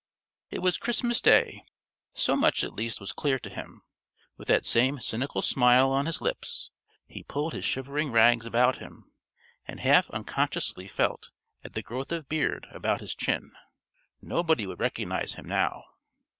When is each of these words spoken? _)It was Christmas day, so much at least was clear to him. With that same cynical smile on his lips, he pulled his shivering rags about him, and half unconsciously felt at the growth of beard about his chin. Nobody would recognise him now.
_)It 0.49 0.63
was 0.63 0.79
Christmas 0.79 1.21
day, 1.21 1.63
so 2.15 2.35
much 2.35 2.63
at 2.63 2.73
least 2.73 2.99
was 2.99 3.11
clear 3.11 3.37
to 3.37 3.51
him. 3.51 3.83
With 4.35 4.47
that 4.47 4.65
same 4.65 4.99
cynical 4.99 5.43
smile 5.43 5.91
on 5.91 6.07
his 6.07 6.21
lips, 6.21 6.71
he 7.05 7.21
pulled 7.21 7.53
his 7.53 7.65
shivering 7.65 8.11
rags 8.11 8.47
about 8.47 8.79
him, 8.79 9.11
and 9.67 9.79
half 9.79 10.09
unconsciously 10.09 10.87
felt 10.87 11.29
at 11.63 11.73
the 11.75 11.83
growth 11.83 12.11
of 12.11 12.27
beard 12.27 12.65
about 12.71 13.01
his 13.01 13.13
chin. 13.13 13.51
Nobody 14.23 14.65
would 14.65 14.79
recognise 14.79 15.35
him 15.35 15.45
now. 15.47 15.83